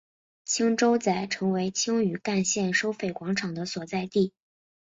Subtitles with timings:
[0.45, 4.33] 青洲仔成为青屿干线收费广场的所在地。